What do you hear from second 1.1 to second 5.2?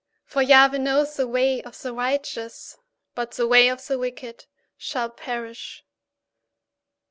the way of the righteous, but the way of the wicked shall